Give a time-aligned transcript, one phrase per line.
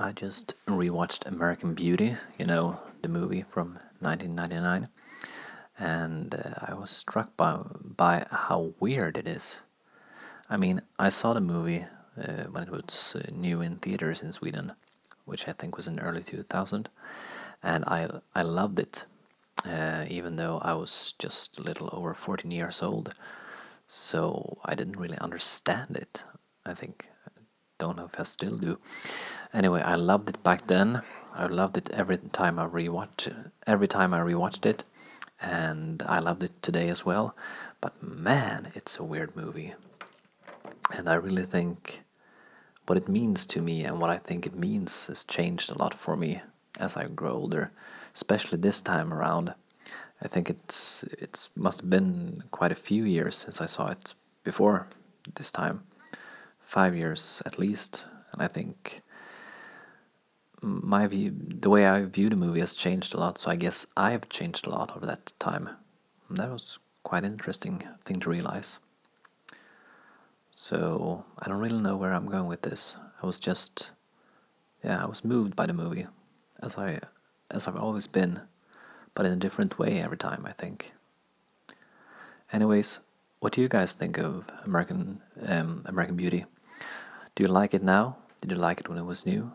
[0.00, 4.88] I just rewatched American Beauty, you know, the movie from 1999,
[5.76, 9.60] and uh, I was struck by by how weird it is.
[10.48, 11.84] I mean, I saw the movie
[12.16, 14.72] uh, when it was uh, new in theaters in Sweden,
[15.24, 16.88] which I think was in early 2000,
[17.64, 19.04] and I I loved it,
[19.64, 23.14] uh, even though I was just a little over 14 years old.
[23.88, 26.22] So I didn't really understand it.
[26.64, 27.08] I think
[27.78, 28.78] don't know if I still do.
[29.54, 31.02] Anyway, I loved it back then.
[31.34, 33.32] I loved it every time I rewatched
[33.66, 34.84] every time I rewatched it,
[35.40, 37.36] and I loved it today as well.
[37.80, 39.74] But man, it's a weird movie,
[40.92, 42.02] and I really think
[42.86, 45.94] what it means to me and what I think it means has changed a lot
[45.94, 46.42] for me
[46.78, 47.70] as I grow older,
[48.14, 49.54] especially this time around.
[50.20, 54.14] I think it's it's must have been quite a few years since I saw it
[54.42, 54.88] before
[55.36, 55.84] this time
[56.68, 59.00] five years at least, and I think
[60.60, 63.38] my view, the way I view the movie has changed a lot.
[63.38, 65.70] So I guess I've changed a lot over that time.
[66.28, 68.80] And that was quite an interesting thing to realize.
[70.52, 72.96] So I don't really know where I'm going with this.
[73.22, 73.92] I was just,
[74.84, 76.06] yeah, I was moved by the movie,
[76.62, 77.00] as I,
[77.50, 78.40] as I've always been,
[79.14, 80.44] but in a different way every time.
[80.44, 80.92] I think.
[82.52, 83.00] Anyways,
[83.40, 86.44] what do you guys think of American um, American Beauty?
[87.38, 88.16] Do you like it now?
[88.40, 89.52] Did you like it when it was new?